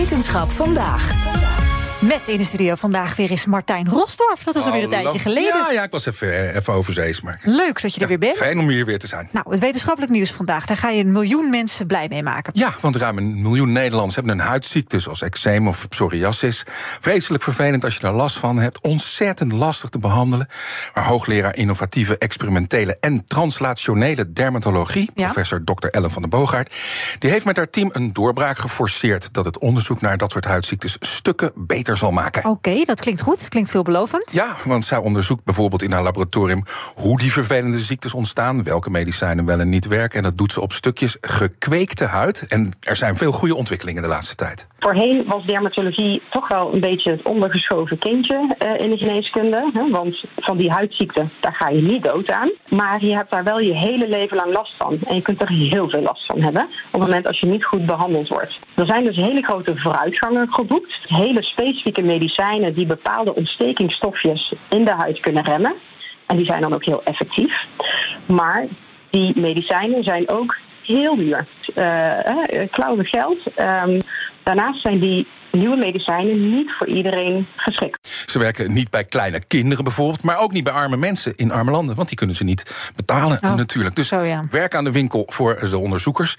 [0.00, 1.49] Wetenschap vandaag.
[2.00, 4.42] Met in de studio vandaag weer is Martijn Rosdorf.
[4.42, 5.58] Dat was alweer een tijdje geleden.
[5.58, 7.20] Ja, ja, ik was even, eh, even overzees.
[7.20, 7.40] Maar...
[7.42, 8.36] Leuk dat je er weer bent.
[8.36, 9.28] Fijn om hier weer te zijn.
[9.32, 10.66] Nou, het wetenschappelijk nieuws vandaag.
[10.66, 12.52] Daar ga je een miljoen mensen blij mee maken.
[12.56, 14.98] Ja, want ruim een miljoen Nederlanders hebben een huidziekte...
[14.98, 16.64] zoals eczeem of psoriasis.
[17.00, 18.80] Vreselijk vervelend als je daar last van hebt.
[18.80, 20.48] Ontzettend lastig te behandelen.
[20.94, 22.96] Maar hoogleraar innovatieve, experimentele...
[23.00, 25.24] en translationele dermatologie, Ja.
[25.24, 25.86] professor Dr.
[25.86, 26.74] Ellen van der Boogaard...
[27.18, 29.32] die heeft met haar team een doorbraak geforceerd...
[29.32, 32.50] dat het onderzoek naar dat soort huidziektes stukken beter zal maken.
[32.50, 33.48] Oké, dat klinkt goed.
[33.48, 34.32] Klinkt veelbelovend.
[34.32, 36.62] Ja, want zij onderzoekt bijvoorbeeld in haar laboratorium
[36.94, 40.18] hoe die vervelende ziektes ontstaan, welke medicijnen wel en niet werken.
[40.18, 42.46] En dat doet ze op stukjes gekweekte huid.
[42.48, 44.66] En er zijn veel goede ontwikkelingen de laatste tijd.
[44.78, 49.70] Voorheen was dermatologie toch wel een beetje het ondergeschoven kindje eh, in de geneeskunde.
[49.72, 49.90] Hè?
[49.90, 52.50] Want van die huidziekte, daar ga je niet dood aan.
[52.68, 54.98] Maar je hebt daar wel je hele leven lang last van.
[55.04, 57.64] En je kunt er heel veel last van hebben op het moment als je niet
[57.64, 58.58] goed behandeld wordt.
[58.74, 60.98] Er zijn dus hele grote vooruitgangen geboekt.
[61.02, 65.74] Hele specifieke medicijnen die bepaalde ontstekingsstofjes in de huid kunnen remmen.
[66.26, 67.64] En die zijn dan ook heel effectief.
[68.26, 68.66] Maar
[69.10, 71.46] die medicijnen zijn ook heel duur.
[71.74, 73.38] Eh, klauwen geld.
[73.54, 73.98] Ehm,
[74.44, 78.24] daarnaast zijn die nieuwe medicijnen niet voor iedereen geschikt.
[78.26, 81.70] Ze werken niet bij kleine kinderen bijvoorbeeld, maar ook niet bij arme mensen in arme
[81.70, 83.96] landen, want die kunnen ze niet betalen Oh, natuurlijk.
[83.96, 84.44] Dus zo ja.
[84.50, 86.36] werk aan de winkel voor de onderzoekers.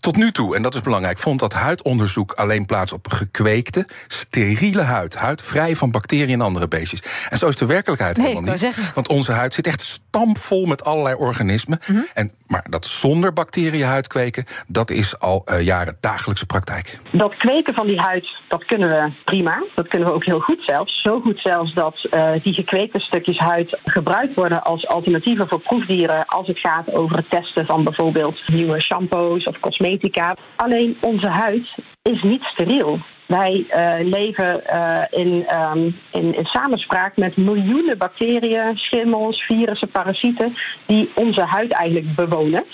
[0.00, 4.82] Tot nu toe, en dat is belangrijk, vond dat huidonderzoek alleen plaats op gekweekte, steriele
[4.82, 5.14] huid.
[5.16, 7.02] Huid vrij van bacteriën en andere beestjes.
[7.28, 8.60] En zo is de werkelijkheid Nee, helemaal niet.
[8.60, 8.82] zeggen.
[8.94, 11.78] Want onze huid zit echt stampvol met allerlei organismen.
[11.86, 12.00] Mhm.
[12.14, 16.98] en, maar dat zonder bacteriën huid kweken, dat is al eh, jaren dagelijkse praktijk.
[17.10, 19.62] Dat kweken van die huid, dat kunnen we prima.
[19.74, 21.02] Dat kunnen we ook heel goed zelfs.
[21.02, 26.26] Zo goed zelfs dat eh, die gekweekte stukjes huid gebruikt worden als alternatieven voor proefdieren
[26.26, 30.36] als het gaat over het testen van bijvoorbeeld nieuwe shampoos of cosmetica.
[30.56, 31.68] Alleen onze huid
[32.02, 32.98] is niet steriel.
[33.26, 40.56] Wij eh, leven eh, in, ehm, in, in samenspraak met miljoenen bacteriën, schimmels, virussen, parasieten
[40.86, 42.64] die onze huid eigenlijk bewonen.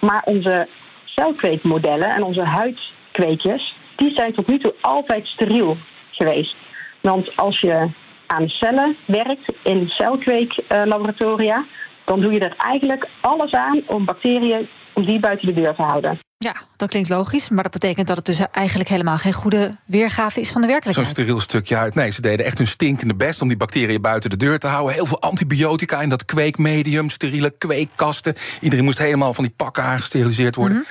[0.00, 0.68] Maar onze
[1.04, 5.76] celkweekmodellen en onze huidkweekjes, die zijn tot nu toe altijd steriel
[6.10, 6.56] geweest.
[7.00, 7.90] Want als je
[8.26, 11.64] aan cellen werkt in celkweeklaboratoria,
[12.04, 15.82] dan doe je er eigenlijk alles aan om bacteriën om die buiten de deur te
[15.82, 16.18] houden.
[16.44, 17.48] Ja, dat klinkt logisch.
[17.48, 20.76] Maar dat betekent dat het dus eigenlijk helemaal geen goede weergave is van de Zo'n
[20.76, 21.08] werkelijkheid.
[21.08, 21.94] steriel stukje huid.
[21.94, 24.94] Nee, ze deden echt hun stinkende best om die bacteriën buiten de deur te houden.
[24.94, 28.34] Heel veel antibiotica in dat kweekmedium, steriele kweekkasten.
[28.60, 30.84] Iedereen moest helemaal van die pakken aangesteriliseerd worden.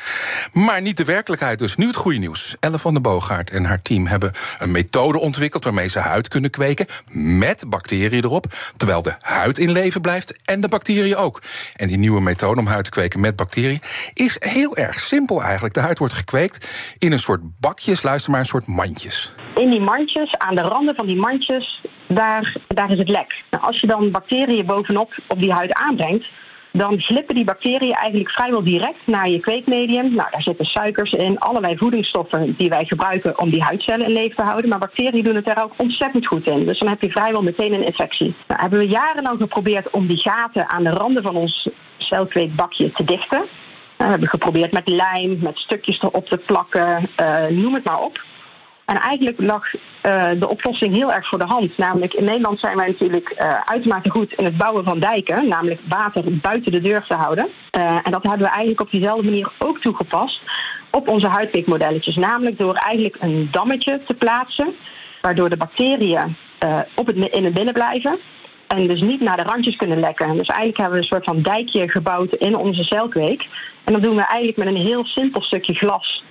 [0.53, 1.75] Maar niet de werkelijkheid dus.
[1.75, 2.55] Nu het goede nieuws.
[2.59, 5.63] Elle van der Boogaard en haar team hebben een methode ontwikkeld...
[5.63, 8.45] waarmee ze huid kunnen kweken met bacteriën erop...
[8.77, 11.41] terwijl de huid in leven blijft en de bacteriën ook.
[11.75, 13.81] En die nieuwe methode om huid te kweken met bacteriën...
[14.13, 15.73] is heel erg simpel eigenlijk.
[15.73, 19.33] De huid wordt gekweekt in een soort bakjes, luister maar, een soort mandjes.
[19.55, 23.43] In die mandjes, aan de randen van die mandjes, daar, daar is het lek.
[23.49, 26.25] Nou, als je dan bacteriën bovenop op die huid aanbrengt,
[26.77, 30.15] dan glippen die bacteriën eigenlijk vrijwel direct naar je kweekmedium.
[30.15, 34.35] Nou, daar zitten suikers in, allerlei voedingsstoffen die wij gebruiken om die huidcellen in leven
[34.35, 34.69] te houden.
[34.69, 36.65] Maar bacteriën doen het daar ook ontzettend goed in.
[36.65, 38.35] Dus dan heb je vrijwel meteen een infectie.
[38.47, 43.03] Nou, hebben we jarenlang geprobeerd om die gaten aan de randen van ons celkweekbakje te
[43.03, 43.39] dichten.
[43.97, 47.99] Nou, we hebben geprobeerd met lijm, met stukjes erop te plakken, eh, noem het maar
[47.99, 48.19] op.
[48.87, 49.63] En eigenlijk lag
[50.01, 51.77] eh, de oplossing heel erg voor de hand.
[51.77, 55.47] Namelijk in Nederland zijn wij natuurlijk eh, uitermate goed in het bouwen van dijken.
[55.47, 57.47] Namelijk water buiten de deur te houden.
[57.71, 60.41] Eh, en dat hebben we eigenlijk op diezelfde manier ook toegepast
[60.91, 62.15] op onze huidkweekmodelletjes.
[62.15, 64.75] Namelijk door eigenlijk een dammetje te plaatsen.
[65.21, 66.35] Waardoor de bacteriën
[66.95, 68.19] op het, in het binnen blijven.
[68.67, 70.35] En dus niet naar de randjes kunnen lekken.
[70.35, 73.47] Dus eigenlijk hebben we een soort van dijkje gebouwd in onze celkweek.
[73.83, 76.23] En dat doen we eigenlijk met een heel simpel stukje glas.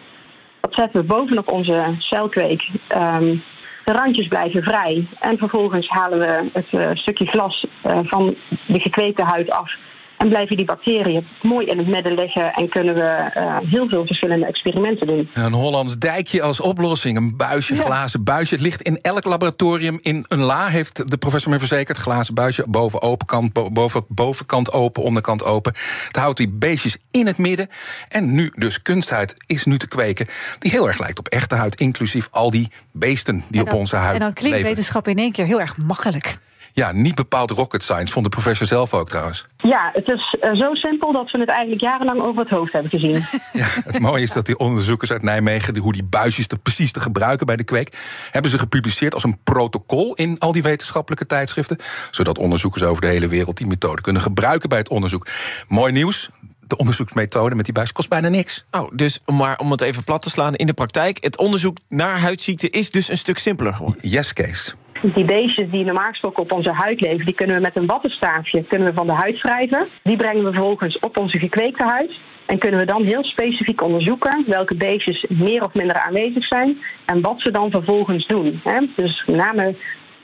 [0.67, 2.69] Dat zetten we bovenop onze celkweek.
[2.89, 3.37] Ehm,
[3.85, 5.07] de randjes blijven vrij.
[5.19, 8.35] En vervolgens halen we het eh, stukje glas eh, van
[8.67, 9.73] de gekweekte huid af.
[10.19, 14.07] En blijven die bacteriën mooi in het midden liggen en kunnen we uh, heel veel
[14.07, 15.31] verschillende experimenten doen.
[15.33, 17.83] Een Hollands dijkje als oplossing, een buisje, ja.
[17.83, 18.55] glazen buisje.
[18.55, 21.99] Het ligt in elk laboratorium in een la, heeft de professor me verzekerd.
[21.99, 25.73] Glazen buisje, boven open kant, boven, bovenkant open, onderkant open.
[26.07, 27.69] Het houdt die beestjes in het midden.
[28.09, 30.27] En nu dus kunsthuid is nu te kweken,
[30.59, 33.97] die heel erg lijkt op echte huid, inclusief al die beesten die dan, op onze
[33.97, 34.71] huid En dan klinkt leven.
[34.71, 36.39] wetenschap in één keer heel erg makkelijk.
[36.79, 39.47] Ja, niet bepaald rocket science, vond de professor zelf ook trouwens.
[39.57, 42.91] Ja, het is uh, zo simpel dat we het eigenlijk jarenlang over het hoofd hebben
[42.91, 43.13] gezien.
[43.53, 46.93] Ja, het mooie is dat die onderzoekers uit Nijmegen, die, hoe die buisjes te, precies
[46.93, 47.99] te gebruiken bij de kweek,
[48.31, 51.79] hebben ze gepubliceerd als een protocol in al die wetenschappelijke tijdschriften,
[52.11, 55.27] zodat onderzoekers over de hele wereld die methode kunnen gebruiken bij het onderzoek.
[55.69, 56.31] Mooi nieuws
[56.61, 58.65] de onderzoeksmethode met die buis kost bijna niks.
[58.71, 62.21] Oh, dus maar om het even plat te slaan in de praktijk, het onderzoek naar
[62.21, 64.09] huidziekten is dus een stuk simpeler geworden.
[64.09, 64.75] Yes, Kees.
[65.15, 68.65] Die beestjes die normaal gesproken op onze huid leven, die kunnen we met een wattenstaafje
[68.65, 69.89] kunnen we van de huid wrijven.
[70.03, 72.11] Die brengen we vervolgens op onze gekweekte huid.
[72.47, 77.21] En kunnen we dan heel specifiek onderzoeken welke beestjes meer of minder aanwezig zijn en
[77.21, 78.63] wat ze dan vervolgens doen.
[78.97, 79.77] Dus met name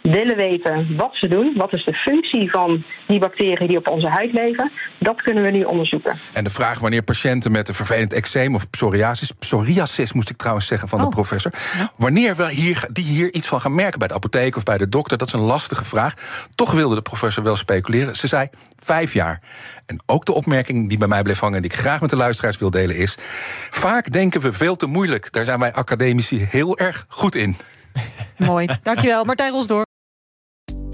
[0.02, 4.08] willen weten wat ze doen, wat is de functie van die bacteriën die op onze
[4.08, 6.14] huid leven, dat kunnen we nu onderzoeken.
[6.32, 10.66] En de vraag wanneer patiënten met een vervelend eczeem of psoriasis, psoriasis moest ik trouwens
[10.66, 11.04] zeggen van oh.
[11.04, 11.93] de professor, ja.
[11.96, 14.88] wanneer we hier, die hier iets van gaan merken bij de apotheek of bij de
[14.88, 16.14] dokter, dat is een lastige vraag.
[16.55, 18.16] Toch wilde de professor wel speculeren.
[18.16, 18.48] Ze zei
[18.78, 19.40] vijf jaar.
[19.87, 22.16] En ook de opmerking die bij mij bleef hangen en die ik graag met de
[22.16, 23.16] luisteraars wil delen is,
[23.70, 25.32] vaak denken we veel te moeilijk.
[25.32, 27.56] Daar zijn wij academici heel erg goed in.
[28.37, 29.91] Mooi, dankjewel Martijn Rosdoor.